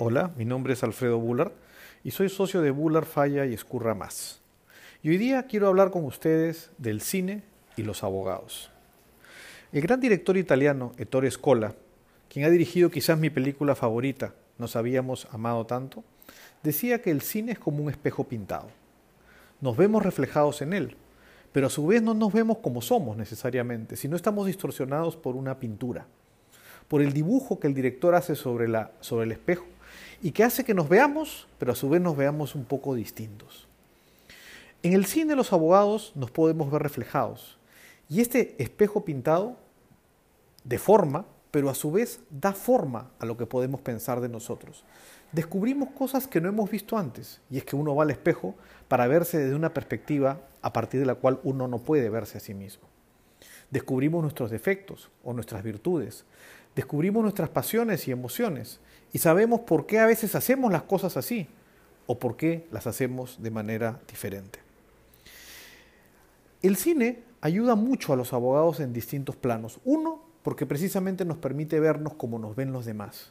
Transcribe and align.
Hola, 0.00 0.32
mi 0.36 0.44
nombre 0.44 0.72
es 0.72 0.82
Alfredo 0.82 1.20
Bullard 1.20 1.52
y 2.02 2.10
soy 2.10 2.28
socio 2.28 2.60
de 2.60 2.72
Bullard 2.72 3.04
Falla 3.04 3.46
y 3.46 3.54
Escurra 3.54 3.94
Más. 3.94 4.40
Y 5.04 5.10
hoy 5.10 5.18
día 5.18 5.44
quiero 5.44 5.68
hablar 5.68 5.92
con 5.92 6.04
ustedes 6.04 6.72
del 6.78 7.00
cine 7.00 7.44
y 7.76 7.84
los 7.84 8.02
abogados. 8.02 8.72
El 9.70 9.82
gran 9.82 10.00
director 10.00 10.36
italiano 10.36 10.94
Ettore 10.98 11.30
Scola, 11.30 11.76
quien 12.28 12.44
ha 12.44 12.50
dirigido 12.50 12.90
quizás 12.90 13.20
mi 13.20 13.30
película 13.30 13.76
favorita, 13.76 14.34
Nos 14.58 14.74
habíamos 14.74 15.28
amado 15.30 15.64
tanto, 15.64 16.02
decía 16.64 17.00
que 17.00 17.12
el 17.12 17.20
cine 17.20 17.52
es 17.52 17.60
como 17.60 17.80
un 17.80 17.88
espejo 17.88 18.24
pintado. 18.24 18.70
Nos 19.60 19.76
vemos 19.76 20.02
reflejados 20.02 20.60
en 20.60 20.72
él, 20.72 20.96
pero 21.52 21.68
a 21.68 21.70
su 21.70 21.86
vez 21.86 22.02
no 22.02 22.14
nos 22.14 22.32
vemos 22.32 22.58
como 22.58 22.82
somos 22.82 23.16
necesariamente, 23.16 23.94
sino 23.94 24.16
estamos 24.16 24.46
distorsionados 24.46 25.16
por 25.16 25.36
una 25.36 25.60
pintura, 25.60 26.08
por 26.88 27.00
el 27.00 27.12
dibujo 27.12 27.60
que 27.60 27.68
el 27.68 27.74
director 27.74 28.16
hace 28.16 28.34
sobre, 28.34 28.66
sobre 29.00 29.26
el 29.26 29.32
espejo 29.32 29.64
y 30.22 30.32
que 30.32 30.44
hace 30.44 30.64
que 30.64 30.74
nos 30.74 30.88
veamos, 30.88 31.46
pero 31.58 31.72
a 31.72 31.76
su 31.76 31.88
vez 31.88 32.00
nos 32.00 32.16
veamos 32.16 32.54
un 32.54 32.64
poco 32.64 32.94
distintos. 32.94 33.66
En 34.82 34.92
el 34.92 35.06
cine 35.06 35.34
los 35.34 35.52
abogados 35.52 36.12
nos 36.14 36.30
podemos 36.30 36.70
ver 36.70 36.82
reflejados 36.82 37.56
y 38.08 38.20
este 38.20 38.54
espejo 38.62 39.04
pintado 39.04 39.56
deforma, 40.62 41.24
pero 41.50 41.70
a 41.70 41.74
su 41.74 41.90
vez 41.90 42.20
da 42.30 42.52
forma 42.52 43.10
a 43.18 43.26
lo 43.26 43.36
que 43.36 43.46
podemos 43.46 43.80
pensar 43.80 44.20
de 44.20 44.28
nosotros. 44.28 44.84
Descubrimos 45.32 45.90
cosas 45.90 46.26
que 46.26 46.40
no 46.40 46.48
hemos 46.48 46.70
visto 46.70 46.98
antes 46.98 47.40
y 47.50 47.58
es 47.58 47.64
que 47.64 47.76
uno 47.76 47.94
va 47.94 48.04
al 48.04 48.10
espejo 48.10 48.54
para 48.88 49.06
verse 49.06 49.38
desde 49.38 49.54
una 49.54 49.72
perspectiva 49.72 50.40
a 50.62 50.72
partir 50.72 51.00
de 51.00 51.06
la 51.06 51.14
cual 51.14 51.40
uno 51.44 51.66
no 51.66 51.78
puede 51.78 52.08
verse 52.10 52.38
a 52.38 52.40
sí 52.40 52.54
mismo. 52.54 52.84
Descubrimos 53.70 54.22
nuestros 54.22 54.50
defectos 54.50 55.10
o 55.24 55.32
nuestras 55.32 55.62
virtudes, 55.62 56.24
descubrimos 56.76 57.22
nuestras 57.22 57.48
pasiones 57.48 58.06
y 58.06 58.12
emociones 58.12 58.80
y 59.14 59.18
sabemos 59.18 59.60
por 59.60 59.86
qué 59.86 60.00
a 60.00 60.06
veces 60.06 60.34
hacemos 60.34 60.72
las 60.72 60.82
cosas 60.82 61.16
así 61.16 61.46
o 62.08 62.18
por 62.18 62.36
qué 62.36 62.66
las 62.72 62.88
hacemos 62.88 63.40
de 63.40 63.52
manera 63.52 64.00
diferente. 64.08 64.58
El 66.62 66.74
cine 66.74 67.22
ayuda 67.40 67.76
mucho 67.76 68.12
a 68.12 68.16
los 68.16 68.32
abogados 68.32 68.80
en 68.80 68.92
distintos 68.92 69.36
planos. 69.36 69.78
Uno, 69.84 70.20
porque 70.42 70.66
precisamente 70.66 71.24
nos 71.24 71.38
permite 71.38 71.78
vernos 71.78 72.14
como 72.14 72.40
nos 72.40 72.56
ven 72.56 72.72
los 72.72 72.86
demás. 72.86 73.30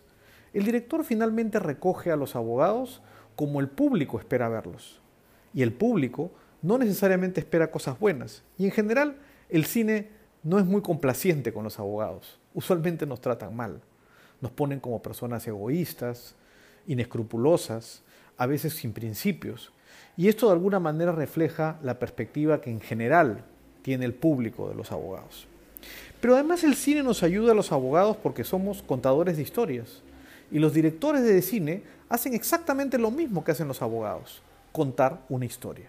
El 0.53 0.63
director 0.63 1.03
finalmente 1.03 1.59
recoge 1.59 2.11
a 2.11 2.16
los 2.16 2.38
abogados 2.38 3.02
como 3.35 3.59
el 3.59 3.67
público 3.67 4.17
espera 4.17 4.47
verlos. 4.47 5.02
Y 5.53 5.63
el 5.63 5.73
público 5.73 6.31
no 6.61 6.77
necesariamente 6.77 7.41
espera 7.41 7.72
cosas 7.72 8.00
buenas. 8.00 8.44
Y 8.57 8.63
en 8.63 8.72
general, 8.72 9.17
el 9.50 9.66
cine 9.66 10.11
no 10.44 10.59
es 10.59 10.66
muy 10.66 10.81
complaciente 10.81 11.52
con 11.52 11.66
los 11.66 11.77
abogados. 11.77 12.39
Usualmente 12.53 13.05
nos 13.05 13.19
tratan 13.19 13.53
mal. 13.53 13.81
Nos 14.44 14.52
ponen 14.52 14.81
como 14.81 15.02
personas 15.02 15.47
egoístas, 15.47 16.36
inescrupulosas, 16.86 18.02
a 18.36 18.45
veces 18.45 18.73
sin 18.73 18.91
principios. 18.91 19.72
Y 20.17 20.27
esto 20.27 20.47
de 20.47 20.52
alguna 20.52 20.81
manera 20.81 21.13
refleja 21.13 21.80
la 21.81 21.97
perspectiva 21.97 22.59
que 22.59 22.69
en 22.69 22.81
general 22.81 23.45
tiene 23.83 24.03
el 24.03 24.13
público 24.13 24.67
de 24.67 24.75
los 24.75 24.91
abogados. 24.91 25.47
Pero 26.19 26.33
además 26.33 26.66
el 26.66 26.75
cine 26.75 27.03
nos 27.03 27.23
ayuda 27.23 27.53
a 27.53 27.55
los 27.55 27.72
abogados 27.72 28.17
porque 28.17 28.44
somos 28.44 28.83
contadores 28.83 29.38
de 29.38 29.44
historias. 29.44 30.02
Y 30.52 30.59
los 30.59 30.73
directores 30.73 31.23
de 31.23 31.41
cine 31.41 31.83
hacen 32.09 32.33
exactamente 32.33 32.97
lo 32.97 33.11
mismo 33.11 33.45
que 33.45 33.52
hacen 33.52 33.69
los 33.69 33.81
abogados, 33.81 34.41
contar 34.73 35.22
una 35.30 35.45
historia. 35.45 35.88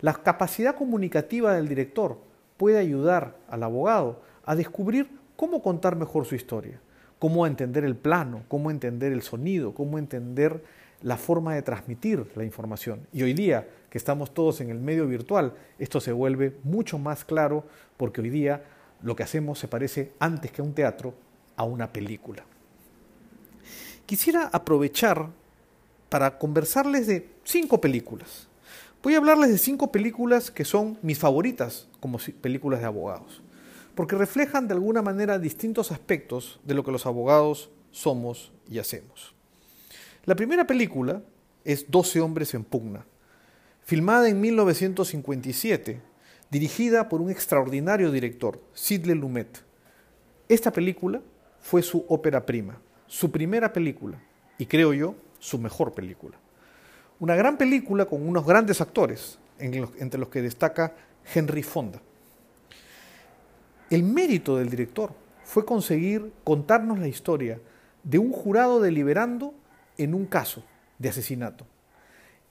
La 0.00 0.14
capacidad 0.14 0.76
comunicativa 0.76 1.52
del 1.52 1.66
director 1.66 2.16
puede 2.58 2.78
ayudar 2.78 3.36
al 3.48 3.64
abogado 3.64 4.22
a 4.46 4.54
descubrir 4.54 5.10
cómo 5.34 5.60
contar 5.60 5.96
mejor 5.96 6.26
su 6.26 6.36
historia, 6.36 6.78
cómo 7.22 7.46
entender 7.46 7.84
el 7.84 7.94
plano, 7.94 8.42
cómo 8.48 8.72
entender 8.72 9.12
el 9.12 9.22
sonido, 9.22 9.74
cómo 9.74 9.96
entender 9.96 10.64
la 11.02 11.16
forma 11.16 11.54
de 11.54 11.62
transmitir 11.62 12.26
la 12.34 12.42
información. 12.42 13.06
Y 13.12 13.22
hoy 13.22 13.32
día, 13.32 13.68
que 13.90 13.96
estamos 13.96 14.34
todos 14.34 14.60
en 14.60 14.70
el 14.70 14.80
medio 14.80 15.06
virtual, 15.06 15.54
esto 15.78 16.00
se 16.00 16.10
vuelve 16.10 16.56
mucho 16.64 16.98
más 16.98 17.24
claro 17.24 17.64
porque 17.96 18.20
hoy 18.20 18.30
día 18.30 18.64
lo 19.04 19.14
que 19.14 19.22
hacemos 19.22 19.60
se 19.60 19.68
parece 19.68 20.10
antes 20.18 20.50
que 20.50 20.62
a 20.62 20.64
un 20.64 20.74
teatro 20.74 21.14
a 21.54 21.62
una 21.62 21.92
película. 21.92 22.42
Quisiera 24.04 24.50
aprovechar 24.52 25.28
para 26.08 26.38
conversarles 26.38 27.06
de 27.06 27.28
cinco 27.44 27.80
películas. 27.80 28.48
Voy 29.00 29.14
a 29.14 29.18
hablarles 29.18 29.50
de 29.50 29.58
cinco 29.58 29.92
películas 29.92 30.50
que 30.50 30.64
son 30.64 30.98
mis 31.02 31.20
favoritas 31.20 31.86
como 32.00 32.18
películas 32.40 32.80
de 32.80 32.86
abogados, 32.86 33.42
porque 33.94 34.16
reflejan 34.16 34.68
de 34.68 34.74
alguna 34.74 35.02
manera 35.02 35.38
distintos 35.38 35.92
aspectos 35.92 36.60
de 36.64 36.74
lo 36.74 36.84
que 36.84 36.92
los 36.92 37.06
abogados 37.06 37.70
somos 37.90 38.52
y 38.68 38.78
hacemos. 38.78 39.34
La 40.24 40.34
primera 40.34 40.66
película 40.66 41.22
es 41.64 41.90
12 41.90 42.20
hombres 42.20 42.54
en 42.54 42.64
pugna, 42.64 43.04
filmada 43.82 44.28
en 44.28 44.40
1957, 44.40 46.00
dirigida 46.50 47.08
por 47.08 47.20
un 47.20 47.30
extraordinario 47.30 48.10
director, 48.10 48.62
Sidley 48.72 49.16
Lumet. 49.16 49.64
Esta 50.48 50.72
película 50.72 51.20
fue 51.60 51.82
su 51.82 52.04
ópera 52.08 52.44
prima, 52.44 52.80
su 53.06 53.30
primera 53.30 53.72
película 53.72 54.20
y 54.58 54.66
creo 54.66 54.92
yo 54.92 55.14
su 55.38 55.58
mejor 55.58 55.92
película. 55.92 56.38
Una 57.18 57.36
gran 57.36 57.56
película 57.56 58.06
con 58.06 58.26
unos 58.26 58.46
grandes 58.46 58.80
actores, 58.80 59.38
entre 59.58 60.18
los 60.18 60.28
que 60.28 60.42
destaca 60.42 60.94
Henry 61.34 61.62
Fonda. 61.62 62.00
El 63.92 64.04
mérito 64.04 64.56
del 64.56 64.70
director 64.70 65.12
fue 65.44 65.66
conseguir 65.66 66.32
contarnos 66.44 66.98
la 66.98 67.08
historia 67.08 67.60
de 68.02 68.16
un 68.16 68.32
jurado 68.32 68.80
deliberando 68.80 69.52
en 69.98 70.14
un 70.14 70.24
caso 70.24 70.64
de 70.98 71.10
asesinato 71.10 71.66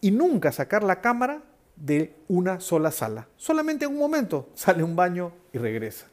y 0.02 0.12
nunca 0.12 0.52
sacar 0.52 0.84
la 0.84 1.02
cámara 1.02 1.42
de 1.76 2.14
una 2.28 2.60
sola 2.60 2.92
sala. 2.92 3.28
Solamente 3.38 3.86
en 3.86 3.92
un 3.94 3.98
momento 3.98 4.50
sale 4.54 4.84
un 4.84 4.96
baño 4.96 5.32
y 5.52 5.58
regresa. 5.58 6.06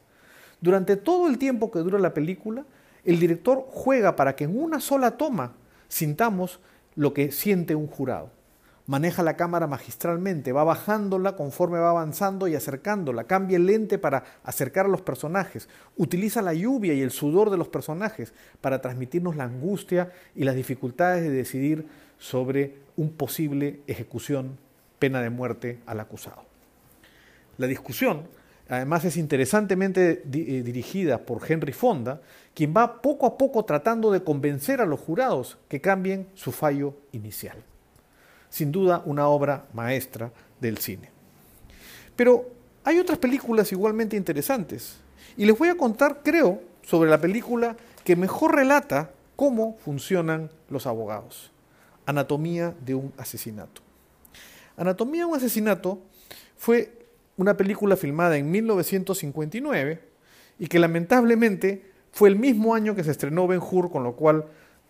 Durante 0.61 0.95
todo 0.95 1.27
el 1.27 1.37
tiempo 1.37 1.69
que 1.69 1.77
dura 1.77 1.99
la 1.99 2.15
película, 2.15 2.65
el 3.05 3.19
director 3.19 3.67
juega 3.69 4.15
para 4.15 4.35
que 4.35 4.45
en 4.45 4.59
una 4.59 4.79
sola 4.79 5.15
toma 5.15 5.53
sintamos 5.89 6.59
lo 6.95 7.13
que 7.13 7.31
siente 7.31 7.75
un 7.75 7.85
jurado. 7.85 8.31
Maneja 8.89 9.21
la 9.21 9.37
cámara 9.37 9.67
magistralmente, 9.67 10.51
va 10.51 10.63
bajándola 10.63 11.35
conforme 11.35 11.77
va 11.77 11.91
avanzando 11.91 12.47
y 12.47 12.55
acercándola, 12.55 13.25
cambia 13.25 13.57
el 13.57 13.67
lente 13.67 13.99
para 13.99 14.23
acercar 14.43 14.87
a 14.87 14.89
los 14.89 15.03
personajes, 15.03 15.69
utiliza 15.95 16.41
la 16.41 16.55
lluvia 16.55 16.95
y 16.95 17.01
el 17.01 17.11
sudor 17.11 17.51
de 17.51 17.57
los 17.57 17.67
personajes 17.67 18.33
para 18.61 18.81
transmitirnos 18.81 19.35
la 19.35 19.43
angustia 19.43 20.11
y 20.33 20.43
las 20.43 20.55
dificultades 20.55 21.21
de 21.21 21.29
decidir 21.29 21.85
sobre 22.17 22.77
un 22.97 23.11
posible 23.11 23.81
ejecución, 23.85 24.57
pena 24.97 25.21
de 25.21 25.29
muerte 25.29 25.77
al 25.85 25.99
acusado. 25.99 26.41
La 27.59 27.67
discusión, 27.67 28.23
además, 28.69 29.05
es 29.05 29.17
interesantemente 29.17 30.23
eh, 30.33 30.63
dirigida 30.63 31.19
por 31.19 31.43
Henry 31.47 31.73
Fonda, 31.73 32.21
quien 32.55 32.73
va 32.75 33.03
poco 33.03 33.27
a 33.27 33.37
poco 33.37 33.65
tratando 33.65 34.11
de 34.11 34.23
convencer 34.23 34.81
a 34.81 34.87
los 34.87 34.99
jurados 34.99 35.59
que 35.67 35.79
cambien 35.79 36.27
su 36.33 36.51
fallo 36.51 36.95
inicial 37.11 37.63
sin 38.49 38.71
duda 38.71 39.01
una 39.05 39.27
obra 39.27 39.65
maestra 39.73 40.31
del 40.59 40.77
cine. 40.77 41.09
Pero 42.15 42.49
hay 42.83 42.99
otras 42.99 43.17
películas 43.17 43.71
igualmente 43.71 44.17
interesantes 44.17 44.97
y 45.37 45.45
les 45.45 45.57
voy 45.57 45.69
a 45.69 45.77
contar, 45.77 46.21
creo, 46.23 46.61
sobre 46.81 47.09
la 47.09 47.21
película 47.21 47.77
que 48.03 48.15
mejor 48.15 48.55
relata 48.55 49.11
cómo 49.35 49.77
funcionan 49.85 50.49
los 50.69 50.87
abogados. 50.87 51.51
Anatomía 52.05 52.73
de 52.83 52.95
un 52.95 53.13
asesinato. 53.17 53.81
Anatomía 54.75 55.21
de 55.21 55.27
un 55.27 55.37
asesinato 55.37 55.99
fue 56.57 57.05
una 57.37 57.55
película 57.55 57.95
filmada 57.95 58.37
en 58.37 58.49
1959 58.49 60.01
y 60.57 60.67
que 60.67 60.79
lamentablemente 60.79 61.85
fue 62.11 62.29
el 62.29 62.35
mismo 62.37 62.73
año 62.73 62.95
que 62.95 63.03
se 63.03 63.11
estrenó 63.11 63.47
Ben 63.47 63.61
Hur, 63.61 63.91
con 63.91 64.03
lo 64.03 64.13
cual 64.15 64.45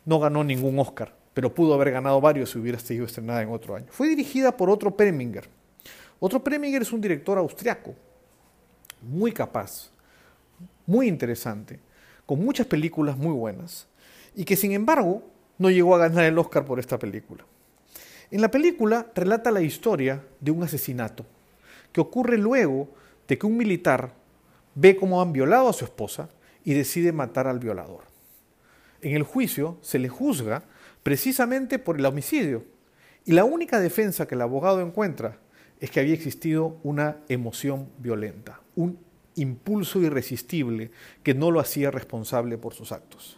no 0.05 0.19
ganó 0.19 0.43
ningún 0.43 0.79
Oscar 0.79 1.13
pero 1.39 1.53
pudo 1.53 1.73
haber 1.73 1.91
ganado 1.91 2.19
varios 2.19 2.49
si 2.49 2.59
hubiera 2.59 2.77
sido 2.77 3.05
estrenada 3.05 3.41
en 3.41 3.47
otro 3.47 3.73
año. 3.73 3.85
Fue 3.91 4.09
dirigida 4.09 4.57
por 4.57 4.69
Otto 4.69 4.91
Preminger. 4.91 5.47
Otto 6.19 6.43
Preminger 6.43 6.81
es 6.81 6.91
un 6.91 6.99
director 6.99 7.37
austriaco, 7.37 7.95
muy 9.01 9.31
capaz, 9.31 9.89
muy 10.85 11.07
interesante, 11.07 11.79
con 12.25 12.43
muchas 12.43 12.67
películas 12.67 13.17
muy 13.17 13.31
buenas, 13.31 13.87
y 14.35 14.43
que 14.43 14.57
sin 14.57 14.73
embargo 14.73 15.23
no 15.57 15.69
llegó 15.69 15.95
a 15.95 15.99
ganar 15.99 16.25
el 16.25 16.37
Oscar 16.37 16.65
por 16.65 16.77
esta 16.77 16.99
película. 16.99 17.45
En 18.31 18.41
la 18.41 18.51
película 18.51 19.07
relata 19.15 19.49
la 19.49 19.61
historia 19.61 20.21
de 20.41 20.51
un 20.51 20.63
asesinato 20.63 21.25
que 21.93 22.01
ocurre 22.01 22.37
luego 22.37 22.89
de 23.29 23.37
que 23.37 23.47
un 23.47 23.55
militar 23.55 24.11
ve 24.75 24.97
cómo 24.97 25.21
han 25.21 25.31
violado 25.31 25.69
a 25.69 25.73
su 25.73 25.85
esposa 25.85 26.27
y 26.65 26.73
decide 26.73 27.13
matar 27.13 27.47
al 27.47 27.59
violador. 27.59 28.03
En 29.01 29.15
el 29.15 29.23
juicio 29.23 29.77
se 29.81 29.99
le 29.99 30.09
juzga 30.09 30.63
precisamente 31.03 31.79
por 31.79 31.97
el 31.97 32.05
homicidio. 32.05 32.63
Y 33.25 33.33
la 33.33 33.43
única 33.43 33.79
defensa 33.79 34.27
que 34.27 34.35
el 34.35 34.41
abogado 34.41 34.81
encuentra 34.81 35.39
es 35.79 35.91
que 35.91 35.99
había 35.99 36.13
existido 36.13 36.79
una 36.83 37.17
emoción 37.29 37.89
violenta, 37.99 38.61
un 38.75 38.99
impulso 39.35 40.01
irresistible 40.01 40.91
que 41.23 41.33
no 41.33 41.51
lo 41.51 41.59
hacía 41.59 41.91
responsable 41.91 42.57
por 42.57 42.73
sus 42.73 42.91
actos. 42.91 43.37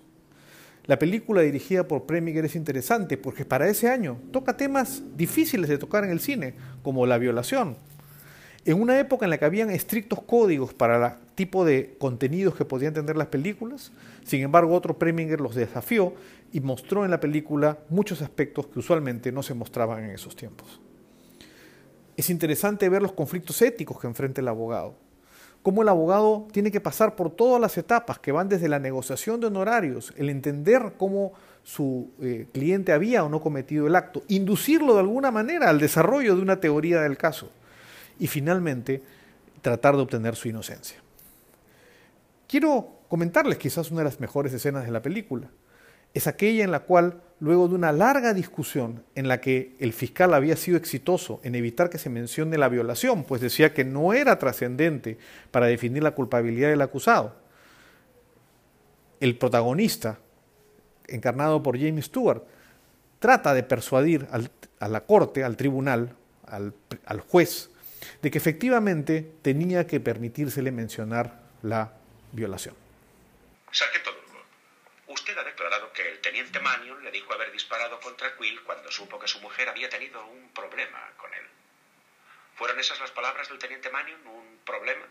la 0.87 0.97
película 0.97 1.41
dirigida 1.41 1.87
por 1.87 2.05
Preminger 2.05 2.45
es 2.45 2.55
interesante 2.55 3.15
porque 3.15 3.45
para 3.45 3.69
ese 3.69 3.87
año 3.87 4.17
toca 4.31 4.57
temas 4.57 5.03
difíciles 5.15 5.69
de 5.69 5.77
tocar 5.77 6.03
en 6.03 6.09
el 6.09 6.19
cine, 6.19 6.55
como 6.81 7.05
la 7.05 7.19
violación. 7.19 7.77
En 8.63 8.79
una 8.79 8.99
época 8.99 9.25
en 9.25 9.31
la 9.31 9.39
que 9.39 9.45
habían 9.45 9.71
estrictos 9.71 10.21
códigos 10.21 10.71
para 10.73 11.07
el 11.07 11.13
tipo 11.33 11.65
de 11.65 11.95
contenidos 11.97 12.55
que 12.55 12.63
podían 12.63 12.93
tener 12.93 13.17
las 13.17 13.27
películas, 13.27 13.91
sin 14.23 14.41
embargo 14.41 14.75
otro 14.75 14.99
Preminger 14.99 15.41
los 15.41 15.55
desafió 15.55 16.13
y 16.53 16.59
mostró 16.59 17.03
en 17.03 17.09
la 17.09 17.19
película 17.19 17.79
muchos 17.89 18.21
aspectos 18.21 18.67
que 18.67 18.77
usualmente 18.77 19.31
no 19.31 19.41
se 19.41 19.55
mostraban 19.55 20.03
en 20.03 20.11
esos 20.11 20.35
tiempos. 20.35 20.79
Es 22.15 22.29
interesante 22.29 22.87
ver 22.87 23.01
los 23.01 23.13
conflictos 23.13 23.59
éticos 23.63 23.99
que 23.99 24.05
enfrenta 24.05 24.41
el 24.41 24.47
abogado, 24.47 24.93
cómo 25.63 25.81
el 25.81 25.89
abogado 25.89 26.47
tiene 26.51 26.69
que 26.69 26.81
pasar 26.81 27.15
por 27.15 27.31
todas 27.31 27.59
las 27.59 27.75
etapas 27.79 28.19
que 28.19 28.31
van 28.31 28.47
desde 28.47 28.69
la 28.69 28.77
negociación 28.77 29.39
de 29.39 29.47
honorarios, 29.47 30.13
el 30.17 30.29
entender 30.29 30.93
cómo 30.99 31.33
su 31.63 32.11
eh, 32.21 32.45
cliente 32.53 32.91
había 32.91 33.23
o 33.23 33.29
no 33.29 33.41
cometido 33.41 33.87
el 33.87 33.95
acto, 33.95 34.21
inducirlo 34.27 34.93
de 34.93 34.99
alguna 34.99 35.31
manera 35.31 35.67
al 35.67 35.79
desarrollo 35.79 36.35
de 36.35 36.43
una 36.43 36.59
teoría 36.59 37.01
del 37.01 37.17
caso 37.17 37.49
y 38.19 38.27
finalmente 38.27 39.01
tratar 39.61 39.95
de 39.95 40.01
obtener 40.01 40.35
su 40.35 40.47
inocencia. 40.47 40.97
Quiero 42.47 43.01
comentarles 43.07 43.57
quizás 43.57 43.91
una 43.91 44.01
de 44.01 44.05
las 44.05 44.19
mejores 44.19 44.53
escenas 44.53 44.85
de 44.85 44.91
la 44.91 45.01
película 45.01 45.49
es 46.13 46.27
aquella 46.27 46.63
en 46.63 46.71
la 46.71 46.81
cual, 46.81 47.21
luego 47.39 47.67
de 47.67 47.75
una 47.75 47.91
larga 47.91 48.33
discusión 48.33 49.03
en 49.15 49.27
la 49.27 49.39
que 49.39 49.75
el 49.79 49.93
fiscal 49.93 50.33
había 50.33 50.57
sido 50.57 50.77
exitoso 50.77 51.39
en 51.43 51.55
evitar 51.55 51.89
que 51.89 51.97
se 51.97 52.09
mencione 52.09 52.57
la 52.57 52.69
violación, 52.69 53.23
pues 53.23 53.41
decía 53.41 53.73
que 53.73 53.85
no 53.85 54.13
era 54.13 54.37
trascendente 54.37 55.17
para 55.51 55.67
definir 55.67 56.03
la 56.03 56.11
culpabilidad 56.11 56.69
del 56.69 56.81
acusado, 56.81 57.35
el 59.21 59.37
protagonista, 59.37 60.19
encarnado 61.07 61.63
por 61.63 61.79
James 61.79 62.05
Stewart, 62.05 62.43
trata 63.19 63.53
de 63.53 63.63
persuadir 63.63 64.27
a 64.79 64.87
la 64.87 65.05
corte, 65.05 65.43
al 65.43 65.55
tribunal, 65.55 66.15
al, 66.45 66.73
juez, 67.21 67.69
de 68.21 68.31
que 68.31 68.38
efectivamente 68.38 69.36
tenía 69.42 69.88
que 69.88 70.00
permitírsele 70.00 70.71
mencionar 70.71 71.42
la 71.62 71.94
violación. 72.31 72.75
Sargento 73.71 74.12
Usted 75.12 75.38
ha 75.38 75.44
declarado 75.44 75.92
que 75.92 76.07
el 76.07 76.21
teniente 76.21 76.62
Manion 76.62 77.03
le 77.03 77.12
dijo 77.12 77.33
haber 77.33 77.51
disparado 77.51 78.00
contra 78.00 78.33
Quill 78.38 78.63
cuando 78.63 78.89
supo 78.89 79.19
que 79.19 79.27
su 79.27 79.42
mujer 79.42 79.68
había 79.68 79.89
tenido 79.89 80.25
un 80.25 80.50
problema 80.53 81.12
con 81.18 81.33
él. 81.33 81.45
¿Fueron 82.56 82.80
esas 82.80 82.98
las 83.01 83.12
palabras 83.12 83.50
del 83.50 83.59
teniente 83.59 83.89
Manion? 83.89 84.25
¿Un 84.25 84.59
problema? 84.65 85.06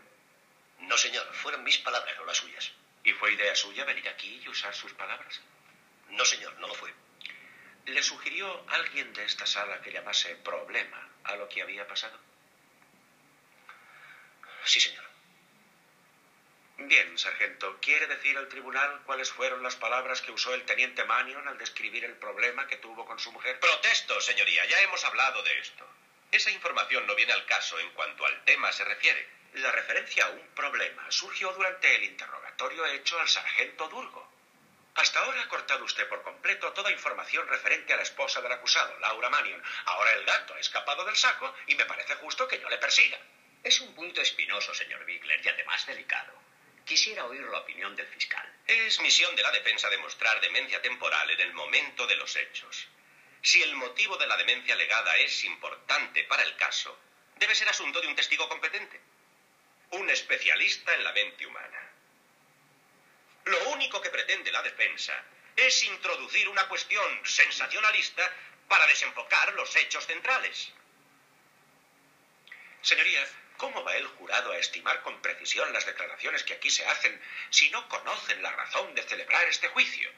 No, 0.79 0.97
señor. 0.97 1.23
Fueron 1.33 1.63
mis 1.63 1.77
palabras, 1.77 2.15
no 2.17 2.25
las 2.25 2.37
suyas. 2.37 2.71
¿Y 3.03 3.11
fue 3.11 3.33
idea 3.33 3.55
suya 3.55 3.85
venir 3.85 4.09
aquí 4.09 4.41
y 4.43 4.49
usar 4.49 4.73
sus 4.73 4.91
palabras? 4.93 5.39
No, 6.09 6.25
señor, 6.25 6.57
no 6.59 6.67
lo 6.67 6.73
fue. 6.73 6.91
¿Le 7.85 8.01
sugirió 8.01 8.65
alguien 8.69 9.13
de 9.13 9.23
esta 9.25 9.45
sala 9.45 9.81
que 9.81 9.91
llamase 9.91 10.35
problema 10.37 11.09
a 11.25 11.35
lo 11.35 11.47
que 11.47 11.61
había 11.61 11.87
pasado? 11.87 12.17
Sí, 14.65 14.79
señor. 14.79 15.03
Bien, 16.77 17.17
sargento. 17.17 17.77
¿Quiere 17.79 18.07
decir 18.07 18.37
al 18.37 18.47
tribunal 18.47 19.01
cuáles 19.05 19.31
fueron 19.31 19.61
las 19.61 19.75
palabras 19.75 20.21
que 20.21 20.31
usó 20.31 20.53
el 20.53 20.65
teniente 20.65 21.03
Manion 21.05 21.47
al 21.47 21.57
describir 21.57 22.03
el 22.05 22.15
problema 22.15 22.67
que 22.67 22.77
tuvo 22.77 23.05
con 23.05 23.19
su 23.19 23.31
mujer? 23.31 23.59
Protesto, 23.59 24.19
señoría. 24.19 24.65
Ya 24.65 24.81
hemos 24.81 25.03
hablado 25.05 25.43
de 25.43 25.59
esto. 25.59 25.87
Esa 26.31 26.49
información 26.49 27.05
no 27.05 27.15
viene 27.15 27.33
al 27.33 27.45
caso 27.45 27.79
en 27.79 27.91
cuanto 27.91 28.25
al 28.25 28.43
tema 28.45 28.71
se 28.71 28.83
refiere. 28.85 29.29
La 29.53 29.71
referencia 29.71 30.25
a 30.25 30.29
un 30.29 30.47
problema 30.55 31.05
surgió 31.11 31.51
durante 31.53 31.95
el 31.95 32.03
interrogatorio 32.05 32.85
hecho 32.87 33.19
al 33.19 33.27
sargento 33.27 33.87
Durgo. 33.89 34.31
Hasta 34.95 35.19
ahora 35.19 35.41
ha 35.41 35.47
cortado 35.49 35.83
usted 35.83 36.07
por 36.07 36.23
completo 36.23 36.71
toda 36.73 36.91
información 36.91 37.47
referente 37.47 37.93
a 37.93 37.97
la 37.97 38.03
esposa 38.03 38.41
del 38.41 38.51
acusado, 38.51 38.97
Laura 38.99 39.29
Manion. 39.29 39.61
Ahora 39.85 40.13
el 40.13 40.25
gato 40.25 40.53
ha 40.53 40.59
escapado 40.59 41.05
del 41.05 41.15
saco 41.15 41.53
y 41.67 41.75
me 41.75 41.85
parece 41.85 42.15
justo 42.15 42.47
que 42.47 42.59
yo 42.59 42.69
le 42.69 42.77
persiga. 42.77 43.19
Es 43.63 43.79
un 43.79 43.93
punto 43.93 44.21
espinoso, 44.21 44.73
señor 44.73 45.05
Bigler, 45.05 45.39
y 45.45 45.49
además 45.49 45.85
delicado. 45.85 46.33
Quisiera 46.83 47.25
oír 47.25 47.41
la 47.41 47.59
opinión 47.59 47.95
del 47.95 48.07
fiscal. 48.07 48.47
Es 48.65 48.99
misión 49.01 49.35
de 49.35 49.43
la 49.43 49.51
defensa 49.51 49.89
demostrar 49.89 50.41
demencia 50.41 50.81
temporal 50.81 51.29
en 51.29 51.39
el 51.41 51.53
momento 51.53 52.07
de 52.07 52.15
los 52.15 52.35
hechos. 52.35 52.87
Si 53.41 53.61
el 53.61 53.75
motivo 53.75 54.17
de 54.17 54.27
la 54.27 54.37
demencia 54.37 54.75
legada 54.75 55.15
es 55.17 55.43
importante 55.43 56.23
para 56.23 56.43
el 56.43 56.55
caso, 56.55 56.97
debe 57.35 57.53
ser 57.53 57.69
asunto 57.69 58.01
de 58.01 58.07
un 58.07 58.15
testigo 58.15 58.49
competente. 58.49 58.99
Un 59.91 60.09
especialista 60.09 60.95
en 60.95 61.03
la 61.03 61.11
mente 61.11 61.45
humana. 61.45 61.89
Lo 63.45 63.69
único 63.69 64.01
que 64.01 64.09
pretende 64.09 64.51
la 64.51 64.63
defensa 64.63 65.23
es 65.55 65.83
introducir 65.83 66.49
una 66.49 66.67
cuestión 66.67 67.25
sensacionalista 67.25 68.27
para 68.67 68.87
desenfocar 68.87 69.53
los 69.53 69.75
hechos 69.75 70.05
centrales. 70.05 70.71
Señoría, 72.81 73.27
¿Cómo 73.61 73.83
va 73.83 73.95
el 73.95 74.07
jurado 74.07 74.51
a 74.53 74.57
estimar 74.57 75.03
con 75.03 75.21
precisión 75.21 75.71
las 75.71 75.85
declaraciones 75.85 76.43
que 76.43 76.53
aquí 76.53 76.71
se 76.71 76.83
hacen 76.87 77.21
si 77.51 77.69
no 77.69 77.87
conocen 77.89 78.41
la 78.41 78.51
razón 78.53 78.95
de 78.95 79.03
celebrar 79.03 79.47
este 79.47 79.67
juicio? 79.67 80.09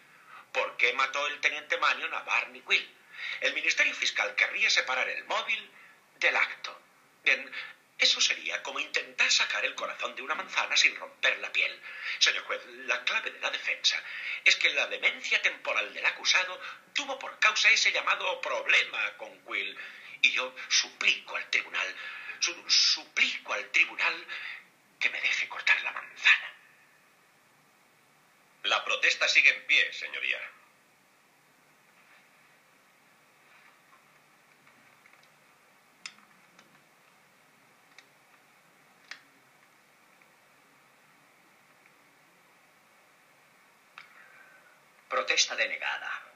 ¿Por 0.53 0.77
qué 0.77 0.93
mató 0.93 1.27
el 1.27 1.41
teniente 1.41 1.77
Manion 1.77 2.13
a 2.13 2.21
Barney 2.21 2.61
Quill? 2.61 2.95
El 3.41 3.53
Ministerio 3.53 3.93
Fiscal 3.95 4.33
querría 4.35 4.69
separar 4.69 5.09
el 5.09 5.25
móvil 5.25 5.69
del 6.15 6.37
acto. 6.37 6.81
Bien, 7.21 7.51
eso 7.97 8.21
sería 8.21 8.63
como 8.63 8.79
intentar 8.79 9.29
sacar 9.29 9.65
el 9.65 9.75
corazón 9.75 10.15
de 10.15 10.21
una 10.21 10.35
manzana 10.35 10.77
sin 10.77 10.95
romper 10.95 11.37
la 11.39 11.51
piel. 11.51 11.81
Señor 12.19 12.45
juez, 12.45 12.65
la 12.85 13.03
clave 13.03 13.29
de 13.29 13.41
la 13.41 13.51
defensa 13.51 14.01
es 14.45 14.55
que 14.55 14.69
la 14.69 14.87
demencia 14.87 15.41
temporal 15.41 15.93
del 15.93 16.05
acusado 16.05 16.61
tuvo 16.93 17.19
por 17.19 17.37
causa 17.39 17.69
ese 17.71 17.91
llamado 17.91 18.39
problema 18.39 19.17
con 19.17 19.37
Quill. 19.43 19.77
Y 20.21 20.31
yo 20.31 20.55
suplico 20.69 21.35
al 21.35 21.49
tribunal 21.49 21.93
suplico 22.67 23.53
al 23.53 23.69
tribunal 23.71 24.27
que 24.99 25.09
me 25.09 25.21
deje 25.21 25.47
cortar 25.47 25.81
la 25.81 25.91
manzana. 25.91 26.53
La 28.63 28.83
protesta 28.83 29.27
sigue 29.27 29.49
en 29.49 29.65
pie, 29.67 29.91
señoría. 29.93 30.39
Protesta 45.09 45.55
denegada. 45.55 46.32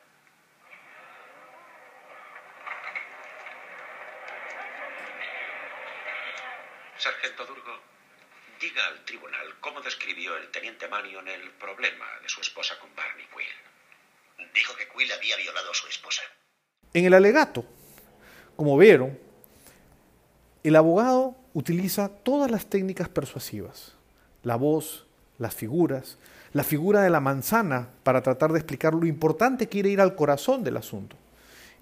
Sargento 7.00 7.46
Durgo, 7.46 7.78
diga 8.60 8.88
al 8.88 9.06
tribunal 9.06 9.60
cómo 9.60 9.82
describió 9.82 10.36
el 10.38 10.50
teniente 10.50 10.88
Manion 10.88 11.28
el 11.28 11.52
problema 11.52 12.06
de 12.24 12.30
su 12.30 12.42
esposa 12.42 12.74
con 12.80 12.90
Barney 12.96 13.26
Quill. 13.28 14.48
Dijo 14.54 14.76
que 14.76 14.88
Quill 14.88 15.12
había 15.12 15.38
violado 15.38 15.72
a 15.72 15.74
su 15.76 15.88
esposa. 15.88 16.22
En 16.94 17.06
el 17.06 17.14
alegato, 17.14 17.66
como 18.56 18.78
vieron, 18.78 19.20
el 20.64 20.76
abogado 20.76 21.36
utiliza 21.54 22.10
todas 22.10 22.50
las 22.50 22.68
técnicas 22.68 23.10
persuasivas, 23.10 23.96
la 24.42 24.56
voz, 24.56 25.06
las 25.38 25.54
figuras, 25.54 26.18
la 26.54 26.64
figura 26.64 27.02
de 27.02 27.12
la 27.12 27.20
manzana 27.20 27.90
para 28.04 28.24
tratar 28.24 28.52
de 28.52 28.60
explicar 28.60 28.96
lo 28.96 29.06
importante 29.06 29.70
que 29.70 29.80
era 29.80 29.90
ir 29.90 30.02
al 30.02 30.16
corazón 30.16 30.64
del 30.64 30.78
asunto. 30.78 31.16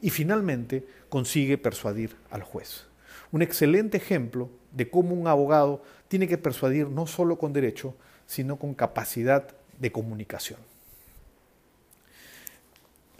Y 0.01 0.09
finalmente 0.09 0.85
consigue 1.07 1.57
persuadir 1.57 2.17
al 2.29 2.43
juez 2.43 2.85
un 3.31 3.41
excelente 3.41 3.97
ejemplo 3.97 4.49
de 4.75 4.89
cómo 4.89 5.15
un 5.15 5.27
abogado 5.27 5.81
tiene 6.07 6.27
que 6.27 6.37
persuadir 6.37 6.87
no 6.87 7.07
solo 7.07 7.37
con 7.37 7.53
derecho, 7.53 7.95
sino 8.27 8.57
con 8.57 8.73
capacidad 8.73 9.47
de 9.79 9.91
comunicación. 9.91 10.59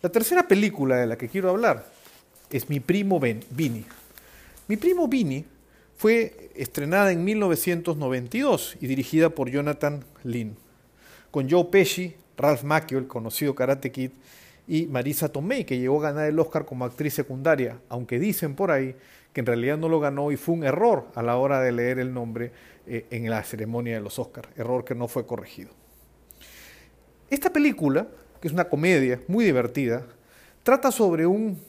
La 0.01 0.09
tercera 0.09 0.47
película 0.47 0.97
de 0.97 1.07
la 1.07 1.17
que 1.17 1.29
quiero 1.29 1.49
hablar 1.49 1.85
es 2.51 2.69
Mi 2.69 2.79
primo 2.79 3.19
Vini. 3.19 3.85
Mi 4.67 4.77
primo 4.77 5.07
Vini 5.07 5.45
fue 5.97 6.51
estrenada 6.55 7.11
en 7.11 7.23
1992 7.23 8.77
y 8.81 8.87
dirigida 8.87 9.29
por 9.29 9.49
Jonathan 9.49 10.03
Lynn, 10.23 10.55
con 11.31 11.49
Joe 11.49 11.65
Pesci, 11.65 12.15
Ralph 12.37 12.63
Macchio, 12.63 12.97
el 12.97 13.07
conocido 13.07 13.55
Karate 13.55 13.91
Kid, 13.91 14.11
y 14.67 14.87
Marisa 14.87 15.29
Tomei, 15.29 15.63
que 15.63 15.77
llegó 15.77 15.99
a 15.99 16.11
ganar 16.11 16.27
el 16.27 16.39
Oscar 16.39 16.65
como 16.65 16.85
actriz 16.85 17.13
secundaria, 17.13 17.79
aunque 17.87 18.19
dicen 18.19 18.55
por 18.55 18.71
ahí 18.71 18.95
que 19.35 19.41
en 19.41 19.47
realidad 19.47 19.77
no 19.77 19.89
lo 19.89 19.99
ganó 19.99 20.31
y 20.31 20.37
fue 20.37 20.55
un 20.55 20.63
error 20.63 21.09
a 21.13 21.21
la 21.21 21.35
hora 21.35 21.59
de 21.59 21.73
leer 21.73 21.99
el 21.99 22.13
nombre 22.13 22.53
eh, 22.87 23.05
en 23.09 23.29
la 23.29 23.43
ceremonia 23.43 23.95
de 23.95 23.99
los 23.99 24.17
Oscars, 24.17 24.47
error 24.55 24.85
que 24.85 24.95
no 24.95 25.09
fue 25.09 25.27
corregido. 25.27 25.71
Esta 27.29 27.51
película, 27.51 28.07
que 28.39 28.47
es 28.47 28.53
una 28.53 28.69
comedia 28.69 29.19
muy 29.27 29.43
divertida, 29.43 30.05
trata 30.63 30.89
sobre 30.89 31.27
unos 31.27 31.59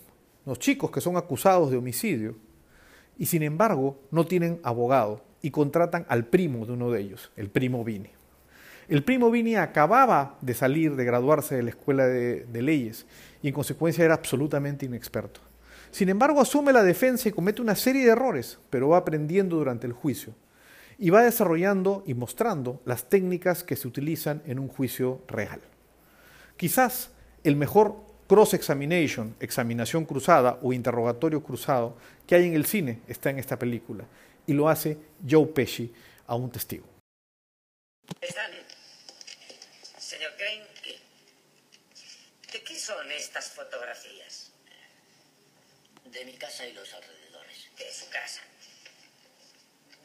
chicos 0.60 0.92
que 0.92 1.00
son 1.00 1.16
acusados 1.16 1.72
de 1.72 1.76
homicidio 1.76 2.36
y 3.18 3.26
sin 3.26 3.42
embargo 3.42 3.98
no 4.12 4.28
tienen 4.28 4.60
abogado 4.62 5.24
y 5.42 5.50
contratan 5.50 6.06
al 6.08 6.26
primo 6.26 6.66
de 6.66 6.72
uno 6.72 6.92
de 6.92 7.00
ellos, 7.00 7.32
el 7.34 7.50
primo 7.50 7.82
Vini. 7.82 8.10
El 8.86 9.02
primo 9.02 9.28
Vini 9.28 9.56
acababa 9.56 10.38
de 10.40 10.54
salir, 10.54 10.94
de 10.94 11.04
graduarse 11.04 11.56
de 11.56 11.64
la 11.64 11.70
escuela 11.70 12.06
de, 12.06 12.44
de 12.44 12.62
leyes 12.62 13.06
y 13.42 13.48
en 13.48 13.54
consecuencia 13.54 14.04
era 14.04 14.14
absolutamente 14.14 14.86
inexperto. 14.86 15.40
Sin 15.96 16.10
embargo, 16.10 16.42
asume 16.42 16.74
la 16.74 16.82
defensa 16.82 17.26
y 17.26 17.32
comete 17.32 17.62
una 17.62 17.74
serie 17.74 18.04
de 18.04 18.10
errores, 18.10 18.58
pero 18.68 18.90
va 18.90 18.98
aprendiendo 18.98 19.56
durante 19.56 19.86
el 19.86 19.94
juicio 19.94 20.34
y 20.98 21.08
va 21.08 21.22
desarrollando 21.22 22.04
y 22.06 22.12
mostrando 22.12 22.82
las 22.84 23.08
técnicas 23.08 23.64
que 23.64 23.76
se 23.76 23.88
utilizan 23.88 24.42
en 24.44 24.58
un 24.58 24.68
juicio 24.68 25.22
real. 25.26 25.62
Quizás 26.58 27.12
el 27.44 27.56
mejor 27.56 27.96
cross-examination, 28.28 29.36
examinación 29.40 30.04
cruzada 30.04 30.58
o 30.60 30.74
interrogatorio 30.74 31.42
cruzado 31.42 31.96
que 32.26 32.34
hay 32.34 32.44
en 32.44 32.52
el 32.52 32.66
cine 32.66 33.00
está 33.08 33.30
en 33.30 33.38
esta 33.38 33.58
película 33.58 34.04
y 34.46 34.52
lo 34.52 34.68
hace 34.68 34.98
Joe 35.26 35.46
Pesci 35.46 35.90
a 36.26 36.34
un 36.34 36.50
testigo. 36.50 36.84
Están, 38.20 38.50
señor 39.98 40.32
Crane, 40.36 40.62
¿de 42.52 42.62
qué 42.62 42.74
son 42.78 43.10
estas 43.12 43.48
fotografías? 43.52 44.52
De 46.16 46.24
mi 46.24 46.32
casa 46.38 46.66
y 46.66 46.72
los 46.72 46.90
alrededores. 46.94 47.68
De 47.76 47.92
su 47.92 48.08
casa. 48.08 48.40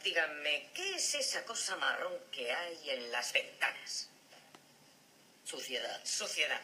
Díganme, 0.04 0.68
¿qué 0.74 0.96
es 0.96 1.14
esa 1.14 1.42
cosa 1.46 1.74
marrón 1.76 2.12
que 2.30 2.52
hay 2.52 2.90
en 2.90 3.10
las 3.10 3.32
ventanas? 3.32 4.10
Suciedad. 5.42 6.04
Suciedad. 6.04 6.60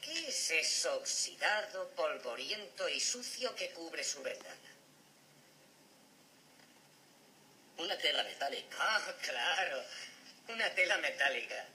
¿Qué 0.00 0.28
es 0.28 0.50
eso 0.52 0.98
oxidado, 0.98 1.90
polvoriento 1.96 2.88
y 2.88 3.00
sucio 3.00 3.56
que 3.56 3.72
cubre 3.72 4.04
su 4.04 4.22
ventana? 4.22 4.70
Una 7.76 7.98
tela 7.98 8.22
metálica. 8.22 8.76
Ah, 8.78 9.14
claro. 9.20 9.82
Una 10.46 10.72
tela 10.76 10.96
metálica. 10.98 11.66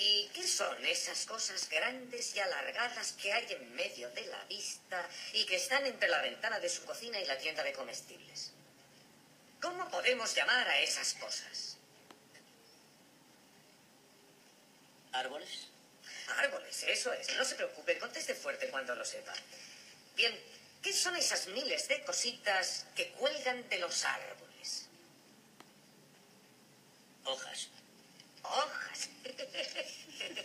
¿Y 0.00 0.28
qué 0.32 0.46
son 0.46 0.86
esas 0.86 1.26
cosas 1.26 1.68
grandes 1.68 2.34
y 2.36 2.38
alargadas 2.38 3.14
que 3.14 3.32
hay 3.32 3.52
en 3.52 3.74
medio 3.74 4.08
de 4.10 4.26
la 4.26 4.44
vista 4.44 5.08
y 5.32 5.44
que 5.44 5.56
están 5.56 5.84
entre 5.86 6.08
la 6.08 6.22
ventana 6.22 6.60
de 6.60 6.68
su 6.68 6.84
cocina 6.84 7.18
y 7.20 7.24
la 7.24 7.36
tienda 7.36 7.64
de 7.64 7.72
comestibles? 7.72 8.52
¿Cómo 9.60 9.90
podemos 9.90 10.32
llamar 10.36 10.68
a 10.68 10.80
esas 10.80 11.14
cosas? 11.14 11.78
¿Árboles? 15.10 15.66
Árboles, 16.36 16.84
eso 16.84 17.12
es. 17.12 17.36
No 17.36 17.44
se 17.44 17.56
preocupe, 17.56 17.98
conteste 17.98 18.36
fuerte 18.36 18.70
cuando 18.70 18.94
lo 18.94 19.04
sepa. 19.04 19.34
Bien, 20.14 20.32
¿qué 20.80 20.92
son 20.92 21.16
esas 21.16 21.48
miles 21.48 21.88
de 21.88 22.04
cositas 22.04 22.86
que 22.94 23.10
cuelgan 23.14 23.68
de 23.68 23.80
los 23.80 24.04
árboles? 24.04 24.86
Hojas. 27.24 27.68
Hojas. 28.50 29.08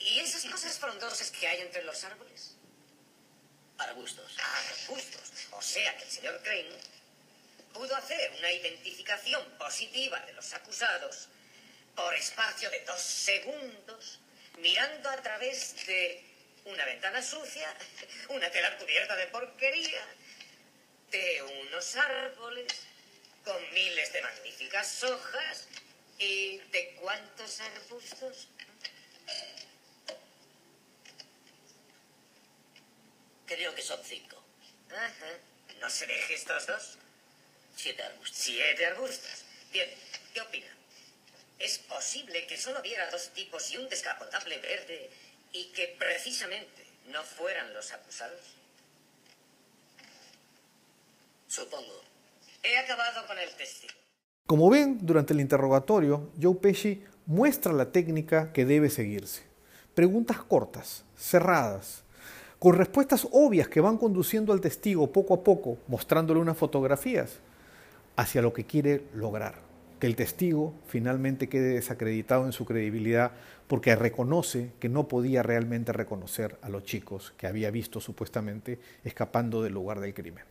¿Y 0.00 0.18
esas 0.20 0.44
cosas 0.46 0.78
frondosas 0.78 1.30
que 1.30 1.46
hay 1.46 1.60
entre 1.60 1.82
los 1.84 2.02
árboles? 2.04 2.54
Arbustos. 3.78 4.36
Arbustos. 4.38 5.32
O 5.52 5.62
sea 5.62 5.96
que 5.96 6.04
el 6.04 6.10
señor 6.10 6.40
Crane 6.42 6.76
pudo 7.72 7.94
hacer 7.94 8.32
una 8.38 8.50
identificación 8.52 9.44
positiva 9.58 10.18
de 10.20 10.32
los 10.32 10.52
acusados 10.52 11.28
por 11.94 12.14
espacio 12.14 12.70
de 12.70 12.80
dos 12.84 13.00
segundos, 13.00 14.20
mirando 14.58 15.08
a 15.10 15.16
través 15.22 15.86
de 15.86 16.24
una 16.64 16.84
ventana 16.84 17.22
sucia, 17.22 17.72
una 18.28 18.50
tela 18.50 18.76
cubierta 18.78 19.16
de 19.16 19.26
porquería, 19.26 20.04
de 21.10 21.42
unos 21.42 21.96
árboles 21.96 22.72
con 23.44 23.72
miles 23.72 24.12
de 24.12 24.22
magníficas 24.22 25.02
hojas 25.04 25.66
¿Y 26.18 26.58
de 26.58 26.96
cuántos 27.00 27.60
arbustos? 27.60 28.48
Creo 33.46 33.74
que 33.74 33.82
son 33.82 34.00
cinco. 34.04 34.42
Ajá. 34.90 35.38
¿No 35.80 35.88
se 35.88 36.06
deje 36.06 36.34
estos 36.34 36.66
dos? 36.66 36.98
Siete 37.76 38.02
arbustos. 38.02 38.36
Siete 38.36 38.86
arbustos. 38.86 39.44
Bien, 39.70 39.88
¿qué 40.34 40.40
opina? 40.40 40.76
¿Es 41.58 41.78
posible 41.78 42.46
que 42.46 42.56
solo 42.56 42.80
hubiera 42.80 43.10
dos 43.10 43.32
tipos 43.32 43.70
y 43.70 43.76
un 43.76 43.88
descapotable 43.88 44.58
verde 44.58 45.10
y 45.52 45.66
que 45.66 45.88
precisamente 45.98 46.84
no 47.06 47.22
fueran 47.24 47.72
los 47.74 47.92
acusados? 47.92 48.40
Supongo. 51.48 52.04
He 52.62 52.76
acabado 52.76 53.26
con 53.26 53.38
el 53.38 53.50
testigo. 53.54 54.07
Como 54.48 54.70
ven, 54.70 54.96
durante 55.02 55.34
el 55.34 55.42
interrogatorio, 55.42 56.30
Joe 56.40 56.54
Pesci 56.54 57.02
muestra 57.26 57.70
la 57.70 57.92
técnica 57.92 58.50
que 58.50 58.64
debe 58.64 58.88
seguirse. 58.88 59.42
Preguntas 59.94 60.38
cortas, 60.38 61.04
cerradas, 61.18 62.02
con 62.58 62.74
respuestas 62.74 63.28
obvias 63.30 63.68
que 63.68 63.82
van 63.82 63.98
conduciendo 63.98 64.54
al 64.54 64.62
testigo 64.62 65.12
poco 65.12 65.34
a 65.34 65.44
poco, 65.44 65.76
mostrándole 65.86 66.40
unas 66.40 66.56
fotografías, 66.56 67.40
hacia 68.16 68.40
lo 68.40 68.54
que 68.54 68.64
quiere 68.64 69.02
lograr. 69.14 69.56
Que 70.00 70.06
el 70.06 70.16
testigo 70.16 70.72
finalmente 70.86 71.50
quede 71.50 71.74
desacreditado 71.74 72.46
en 72.46 72.52
su 72.52 72.64
credibilidad 72.64 73.32
porque 73.66 73.96
reconoce 73.96 74.70
que 74.80 74.88
no 74.88 75.08
podía 75.08 75.42
realmente 75.42 75.92
reconocer 75.92 76.56
a 76.62 76.70
los 76.70 76.84
chicos 76.84 77.34
que 77.36 77.48
había 77.48 77.70
visto 77.70 78.00
supuestamente 78.00 78.78
escapando 79.04 79.62
del 79.62 79.74
lugar 79.74 80.00
del 80.00 80.14
crimen. 80.14 80.44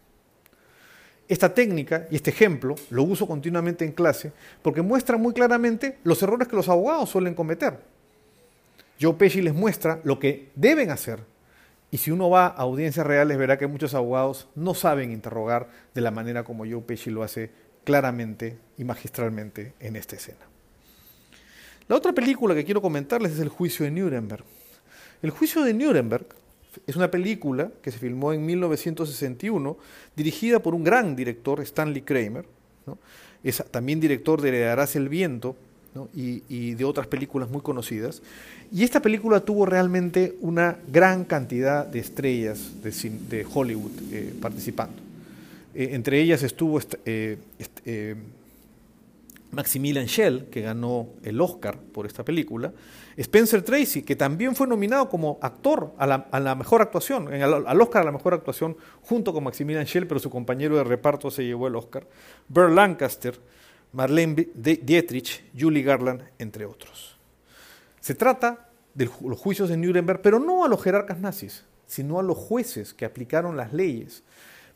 Esta 1.27 1.53
técnica 1.53 2.07
y 2.09 2.15
este 2.15 2.29
ejemplo 2.29 2.75
lo 2.89 3.03
uso 3.03 3.27
continuamente 3.27 3.83
en 3.83 3.91
clase 3.91 4.31
porque 4.61 4.81
muestra 4.81 5.17
muy 5.17 5.33
claramente 5.33 5.97
los 6.03 6.21
errores 6.23 6.47
que 6.47 6.55
los 6.55 6.69
abogados 6.69 7.09
suelen 7.09 7.33
cometer. 7.33 7.79
Joe 8.99 9.13
Pesci 9.13 9.41
les 9.41 9.53
muestra 9.53 9.99
lo 10.03 10.19
que 10.19 10.49
deben 10.55 10.89
hacer 10.89 11.19
y 11.91 11.97
si 11.97 12.11
uno 12.11 12.29
va 12.29 12.47
a 12.47 12.49
audiencias 12.49 13.05
reales 13.05 13.37
verá 13.37 13.57
que 13.57 13.67
muchos 13.67 13.93
abogados 13.93 14.47
no 14.55 14.73
saben 14.73 15.11
interrogar 15.11 15.69
de 15.93 16.01
la 16.01 16.11
manera 16.11 16.43
como 16.43 16.65
Joe 16.65 16.81
Pesci 16.81 17.09
lo 17.09 17.23
hace 17.23 17.51
claramente 17.83 18.57
y 18.77 18.83
magistralmente 18.83 19.73
en 19.79 19.95
esta 19.95 20.15
escena. 20.15 20.45
La 21.87 21.95
otra 21.95 22.11
película 22.11 22.53
que 22.53 22.65
quiero 22.65 22.81
comentarles 22.81 23.33
es 23.33 23.39
El 23.39 23.49
juicio 23.49 23.85
de 23.85 23.91
Nuremberg. 23.91 24.43
El 25.21 25.29
juicio 25.29 25.63
de 25.63 25.73
Nuremberg 25.73 26.25
es 26.85 26.95
una 26.95 27.09
película 27.09 27.71
que 27.81 27.91
se 27.91 27.97
filmó 27.97 28.33
en 28.33 28.45
1961, 28.45 29.77
dirigida 30.15 30.59
por 30.59 30.75
un 30.75 30.83
gran 30.83 31.15
director, 31.15 31.61
Stanley 31.61 32.01
Kramer. 32.01 32.45
Es 33.43 33.63
también 33.71 33.99
director 33.99 34.41
de 34.41 34.49
Heredarás 34.49 34.95
el 34.95 35.09
viento 35.09 35.55
y, 36.13 36.75
de 36.75 36.85
otras 36.85 37.07
películas 37.07 37.49
muy 37.49 37.61
conocidas. 37.61 38.21
Y 38.71 38.83
esta 38.83 39.01
película 39.01 39.39
tuvo 39.39 39.65
realmente 39.65 40.35
una 40.41 40.77
gran 40.91 41.23
cantidad 41.25 41.85
de 41.85 41.99
estrellas 41.99 42.71
de, 42.83 43.45
Hollywood 43.51 43.91
eh, 44.11 44.33
participando. 44.41 45.01
Eh, 45.73 45.89
entre 45.93 46.21
ellas 46.21 46.43
estuvo 46.43 46.79
eh, 47.05 47.37
Maximilian 49.51 50.07
Schell, 50.07 50.45
que 50.49 50.61
ganó 50.61 51.09
el 51.23 51.39
Oscar 51.39 51.79
por 51.79 52.05
esta 52.05 52.25
película, 52.25 52.73
Spencer 53.15 53.61
Tracy, 53.61 54.03
que 54.03 54.15
también 54.15 54.55
fue 54.55 54.67
nominado 54.67 55.09
como 55.09 55.39
actor 55.41 55.93
a 55.97 56.05
la, 56.05 56.55
mejor 56.55 56.81
actuación, 56.81 57.33
al, 57.33 57.81
Oscar 57.81 58.01
a 58.01 58.05
la 58.05 58.11
mejor 58.11 58.33
actuación, 58.33 58.77
junto 59.01 59.33
con 59.33 59.43
Maximilian 59.43 59.85
Schell, 59.85 60.07
pero 60.07 60.19
su 60.19 60.29
compañero 60.29 60.75
de 60.75 60.83
reparto 60.83 61.31
se 61.31 61.45
llevó 61.45 61.67
el 61.67 61.75
Oscar, 61.75 62.07
Burr 62.49 62.71
Lancaster, 62.71 63.39
Marlene 63.93 64.49
Dietrich, 64.53 65.45
Julie 65.57 65.83
Garland, 65.83 66.23
entre 66.39 66.65
otros. 66.65 67.17
Se 68.01 68.15
trata 68.15 68.69
de 68.93 69.09
los 69.21 69.39
juicios 69.39 69.69
de 69.69 69.77
Nuremberg, 69.77 70.21
pero 70.21 70.39
no 70.39 70.65
a 70.65 70.67
los 70.67 70.83
jerarcas 70.83 71.19
nazis, 71.19 71.63
sino 71.85 72.19
a 72.19 72.23
los 72.23 72.37
jueces 72.37 72.93
que 72.93 73.05
aplicaron 73.05 73.55
las 73.55 73.71
leyes, 73.71 74.23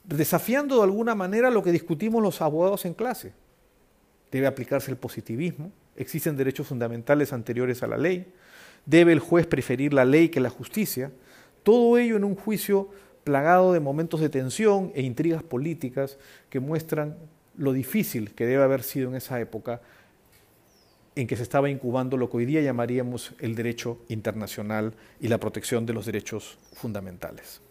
desafiando 0.06 0.78
de 0.78 0.84
alguna 0.84 1.13
manera 1.13 1.50
lo 1.50 1.62
que 1.62 1.72
discutimos 1.72 2.24
los 2.24 2.42
abogados 2.42 2.86
en 2.86 2.94
clase 2.94 3.34
debe 4.31 4.47
aplicarse 4.47 4.91
el 4.91 4.97
positivismo, 4.97 5.71
existen 5.95 6.38
derechos 6.38 6.67
fundamentales 6.67 7.33
anteriores 7.33 7.83
a 7.83 7.88
la 7.88 7.97
ley, 7.97 8.33
debe 8.85 9.11
el 9.11 9.19
juez 9.19 9.45
preferir 9.45 9.93
la 9.93 10.05
ley 10.05 10.29
que 10.29 10.39
la 10.39 10.50
justicia, 10.50 11.11
todo 11.63 11.97
ello 11.97 12.17
en 12.17 12.23
un 12.23 12.35
juicio 12.35 12.89
plagado 13.23 13.73
de 13.73 13.79
momentos 13.79 14.19
de 14.19 14.29
tensión 14.29 14.91
e 14.95 15.01
intrigas 15.01 15.43
políticas 15.43 16.17
que 16.50 16.59
muestran 16.59 17.17
lo 17.57 17.73
difícil 17.73 18.33
que 18.33 18.45
debe 18.45 18.63
haber 18.63 18.83
sido 18.83 19.09
en 19.09 19.15
esa 19.15 19.39
época 19.39 19.81
en 21.15 21.27
que 21.27 21.35
se 21.35 21.43
estaba 21.43 21.69
incubando 21.69 22.17
lo 22.17 22.29
que 22.29 22.38
hoy 22.38 22.45
día 22.45 22.61
llamaríamos 22.61 23.33
el 23.39 23.53
derecho 23.53 24.00
internacional 24.07 24.93
y 25.19 25.27
la 25.27 25.39
protección 25.39 25.85
de 25.85 25.93
los 25.93 26.05
derechos 26.05 26.57
fundamentales. 26.73 27.61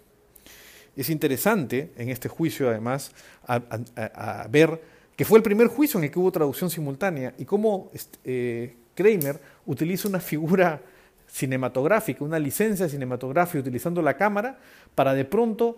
Es 0.96 1.08
interesante 1.08 1.92
en 1.96 2.10
este 2.10 2.28
juicio, 2.28 2.68
además, 2.68 3.12
a, 3.46 4.46
ver 4.50 4.82
que 5.20 5.26
fue 5.26 5.36
el 5.36 5.42
primer 5.42 5.66
juicio 5.66 5.98
en 5.98 6.04
el 6.04 6.10
que 6.10 6.18
hubo 6.18 6.32
traducción 6.32 6.70
simultánea, 6.70 7.34
y 7.36 7.44
cómo 7.44 7.90
eh, 8.24 8.74
Kramer 8.94 9.38
utiliza 9.66 10.08
una 10.08 10.18
figura 10.18 10.80
cinematográfica, 11.26 12.24
una 12.24 12.38
licencia 12.38 12.88
cinematográfica 12.88 13.58
utilizando 13.58 14.00
la 14.00 14.16
cámara 14.16 14.58
para 14.94 15.12
de 15.12 15.26
pronto 15.26 15.76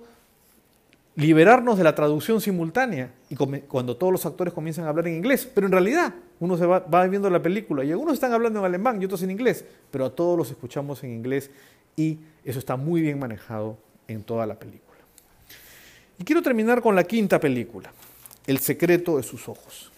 liberarnos 1.16 1.76
de 1.76 1.82
la 1.82 1.92
traducción 1.92 2.40
simultánea 2.40 3.11
y 3.30 3.34
cuando 3.34 3.96
todos 3.96 4.12
los 4.12 4.25
actores 4.26 4.54
comienzan 4.54 4.84
a 4.84 4.90
hablar 4.90 5.08
en 5.08 5.16
inglés. 5.16 5.50
Pero 5.52 5.66
en 5.66 5.72
realidad 5.72 6.14
uno 6.38 6.56
se 6.56 6.64
va, 6.64 7.06
viendo 7.08 7.28
la 7.28 7.42
película 7.42 7.82
y 7.82 7.90
algunos 7.90 8.14
están 8.14 8.32
hablando 8.32 8.61
en 8.61 8.64
alemán 8.64 9.02
y 9.02 9.06
otros 9.06 9.25
en 9.25 9.32
inglés, 9.32 9.64
pero 9.90 10.04
a 10.04 10.14
todos 10.14 10.38
los 10.38 10.52
escuchamos 10.52 11.02
en 11.02 11.14
inglés 11.14 11.50
y 11.96 12.20
eso 12.44 12.61
está 12.61 12.76
muy 12.76 13.00
bien 13.00 13.18
manejado 13.18 13.76
en 14.06 14.22
toda 14.22 14.46
la 14.46 14.54
película. 14.54 15.00
Y 16.16 16.22
quiero 16.22 16.42
terminar 16.42 16.80
con 16.80 16.94
la 16.94 17.02
quinta 17.02 17.40
película, 17.40 17.92
El 18.46 18.58
secreto 18.58 19.16
de 19.16 19.22
sus 19.22 19.49
ojos. 19.49 19.92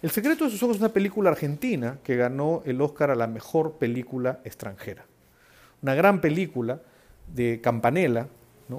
El 0.00 0.10
secreto 0.10 0.44
de 0.44 0.50
sus 0.50 0.62
ojos 0.62 0.76
es 0.76 0.82
una 0.82 0.92
película 0.92 1.30
argentina 1.30 1.98
que 2.02 2.16
ganó 2.16 2.62
el 2.64 2.80
Oscar 2.80 3.10
a 3.10 3.14
la 3.14 3.26
mejor 3.26 3.74
película 3.74 4.40
extranjera. 4.44 5.04
Una 5.82 5.94
gran 5.94 6.20
película 6.20 6.80
de 7.34 7.60
Campanella, 7.62 8.28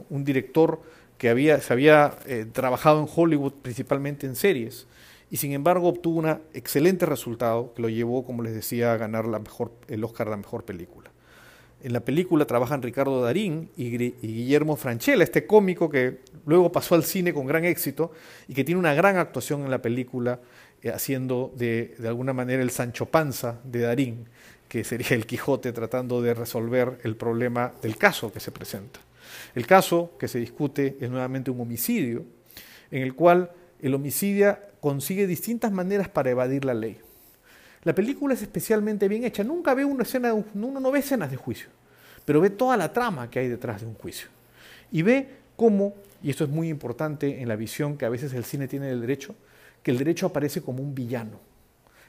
un 0.09 0.23
director 0.23 0.81
que 1.17 1.29
había, 1.29 1.61
se 1.61 1.73
había 1.73 2.15
eh, 2.25 2.45
trabajado 2.51 2.99
en 2.99 3.07
Hollywood 3.13 3.53
principalmente 3.61 4.27
en 4.27 4.35
series 4.35 4.87
y 5.29 5.37
sin 5.37 5.51
embargo 5.53 5.87
obtuvo 5.87 6.19
un 6.19 6.39
excelente 6.53 7.05
resultado 7.05 7.73
que 7.73 7.81
lo 7.81 7.89
llevó, 7.89 8.25
como 8.25 8.43
les 8.43 8.53
decía, 8.53 8.93
a 8.93 8.97
ganar 8.97 9.25
la 9.25 9.39
mejor, 9.39 9.71
el 9.87 10.03
Oscar 10.03 10.27
a 10.27 10.31
la 10.31 10.37
mejor 10.37 10.65
película. 10.65 11.11
En 11.85 11.93
la 11.93 11.99
película 11.99 12.45
trabajan 12.45 12.81
Ricardo 12.81 13.21
Darín 13.21 13.69
y, 13.77 13.95
Guillermo 13.95 14.75
Franchella, 14.75 15.23
este 15.23 15.45
cómico 15.45 15.87
que 15.87 16.17
luego 16.47 16.71
pasó 16.71 16.95
al 16.95 17.03
cine 17.03 17.31
con 17.31 17.45
gran 17.45 17.63
éxito 17.63 18.11
y 18.47 18.55
que 18.55 18.63
tiene 18.63 18.79
una 18.79 18.95
gran 18.95 19.17
actuación 19.17 19.65
en 19.65 19.69
la 19.69 19.83
película, 19.83 20.39
eh, 20.81 20.89
haciendo 20.89 21.53
de, 21.55 21.93
de 21.99 22.07
alguna 22.07 22.33
manera 22.33 22.63
el 22.63 22.71
Sancho 22.71 23.05
Panza 23.05 23.59
de 23.63 23.81
Darín, 23.81 24.25
que 24.67 24.83
sería 24.83 25.09
el 25.09 25.27
Quijote 25.27 25.73
tratando 25.73 26.23
de 26.23 26.33
resolver 26.33 26.97
el 27.03 27.15
problema 27.17 27.71
del 27.83 27.97
caso 27.97 28.33
que 28.33 28.39
se 28.39 28.51
presenta. 28.51 28.99
El 29.53 29.67
caso 29.67 30.13
que 30.17 30.27
se 30.27 30.39
discute 30.39 30.97
es 30.99 31.11
nuevamente 31.11 31.51
un 31.51 31.61
homicidio, 31.61 32.25
en 32.89 33.03
el 33.03 33.13
cual 33.13 33.51
el 33.79 33.93
homicidio 33.93 34.57
consigue 34.79 35.27
distintas 35.27 35.71
maneras 35.71 36.09
para 36.09 36.31
evadir 36.31 36.65
la 36.65 36.73
ley. 36.73 36.97
La 37.85 37.93
película 37.93 38.33
es 38.33 38.41
especialmente 38.41 39.07
bien 39.07 39.23
hecha. 39.23 39.43
Nunca 39.43 39.73
ve 39.73 39.85
una 39.85 40.03
escena, 40.03 40.33
uno 40.33 40.79
no 40.79 40.91
ve 40.91 40.99
escenas 40.99 41.31
de 41.31 41.37
juicio, 41.37 41.69
pero 42.25 42.41
ve 42.41 42.49
toda 42.49 42.75
la 42.75 42.91
trama 42.91 43.29
que 43.29 43.39
hay 43.39 43.47
detrás 43.47 43.81
de 43.81 43.87
un 43.87 43.93
juicio. 43.93 44.27
Y 44.91 45.03
ve 45.03 45.29
cómo, 45.55 45.93
y 46.21 46.31
esto 46.31 46.43
es 46.43 46.49
muy 46.49 46.67
importante 46.67 47.41
en 47.41 47.47
la 47.47 47.55
visión 47.55 47.95
que 47.95 48.05
a 48.05 48.09
veces 48.09 48.33
el 48.33 48.43
cine 48.43 48.67
tiene 48.67 48.87
del 48.87 49.01
derecho, 49.01 49.35
que 49.83 49.91
el 49.91 49.99
derecho 49.99 50.25
aparece 50.25 50.61
como 50.61 50.81
un 50.81 50.95
villano. 50.95 51.39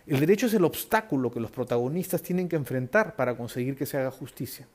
El 0.07 0.19
derecho 0.19 0.47
es 0.47 0.55
el 0.55 0.65
obstáculo 0.65 1.31
que 1.31 1.41
los 1.41 1.51
protagonistas 1.51 2.23
tienen 2.23 2.49
que 2.49 2.57
enfrentar 2.57 3.15
para 3.15 3.37
conseguir 3.37 3.77
que 3.77 3.85
se 3.85 3.99
haga 3.99 4.11
justicia. 4.11 4.67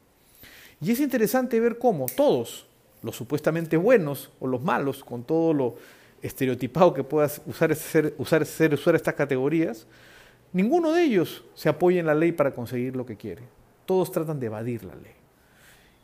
Y 0.79 0.91
es 0.91 1.00
interesante 1.00 1.60
ver 1.60 1.79
cómo 1.79 2.05
todos, 2.15 2.67
los 3.01 3.15
supuestamente 3.15 3.75
buenos 3.75 4.29
o 4.39 4.46
los 4.46 4.62
malos, 4.62 5.03
con 5.03 5.24
todo 5.24 5.53
lo 5.53 5.75
estereotipado 6.22 6.93
que 6.93 7.03
puedas 7.03 7.41
usar, 7.48 7.72
usar, 8.17 8.43
usar 8.74 8.96
estas 8.96 9.15
categorías, 9.15 9.88
Ninguno 10.53 10.91
de 10.91 11.03
ellos 11.03 11.43
se 11.53 11.70
apoya 11.70 12.00
en 12.00 12.05
la 12.05 12.15
ley 12.15 12.31
para 12.31 12.53
conseguir 12.53 12.96
lo 12.96 13.05
que 13.05 13.17
quiere. 13.17 13.43
Todos 13.86 14.12
tratan 14.12 14.39
de 14.39 14.48
evadir 14.48 14.84
la 14.84 14.96
ley. 14.96 15.13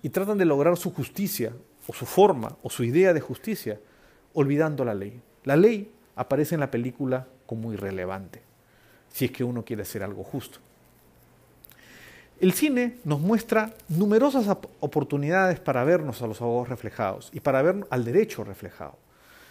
Y 0.01 0.10
tratan 0.10 0.38
de 0.38 0.46
lograr 0.46 0.77
su 0.77 0.94
justicia, 0.94 1.54
o 1.88 1.94
su 1.94 2.06
forma, 2.06 2.56
o 2.63 2.70
su 2.70 2.84
idea 2.84 3.13
de 3.13 3.22
justicia, 3.22 3.80
olvidando 4.34 4.86
la 4.86 4.94
ley. 4.94 5.22
La 5.44 5.56
ley 5.56 5.92
aparece 6.16 6.56
en 6.56 6.62
la 6.62 6.72
película 6.72 7.27
como 7.46 7.74
irrelevante, 7.74 8.42
si 9.10 9.25
es 9.25 9.32
que 9.32 9.44
uno 9.44 9.63
quiere 9.63 9.84
hacer 9.84 10.04
algo 10.04 10.24
justo. 10.24 10.60
El 12.39 12.54
cine 12.54 12.98
nos 13.04 13.20
muestra 13.20 13.74
numerosas 13.89 14.48
oportunidades 14.80 15.60
para 15.60 15.84
vernos 15.84 16.22
a 16.22 16.27
los 16.27 16.39
abogados 16.42 16.70
reflejados 16.70 17.30
y 17.34 17.39
para 17.39 17.63
ver 17.63 17.88
al 17.89 18.06
derecho 18.06 18.44
reflejado. 18.44 18.96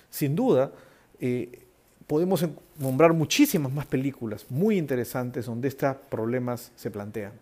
Sin 0.09 0.37
duda, 0.37 0.71
eh, 1.19 1.66
podemos 2.07 2.47
nombrar 2.79 3.13
muchísimas 3.13 3.73
más 3.73 3.87
películas 3.87 4.47
muy 4.49 4.79
interesantes 4.79 5.47
donde 5.47 5.69
estos 5.69 5.97
problemas 6.09 6.73
se 6.77 6.91
plantean. 6.91 7.33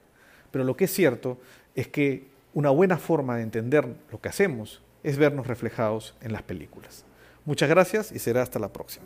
Pero 0.50 0.64
lo 0.64 0.76
que 0.76 0.84
es 0.84 0.92
cierto 0.92 1.38
es 1.74 1.88
que 1.88 2.28
una 2.54 2.70
buena 2.70 2.96
forma 2.96 3.36
de 3.36 3.42
entender 3.42 3.86
lo 4.10 4.20
que 4.20 4.28
hacemos 4.28 4.80
es 5.02 5.18
vernos 5.18 5.46
reflejados 5.46 6.14
en 6.20 6.32
las 6.32 6.42
películas. 6.42 7.04
Muchas 7.44 7.68
gracias 7.68 8.12
y 8.12 8.18
será 8.18 8.42
hasta 8.42 8.58
la 8.58 8.72
próxima. 8.72 9.04